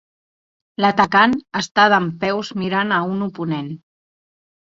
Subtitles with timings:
[0.85, 3.69] L'atacant està dempeus mirant a un oponent.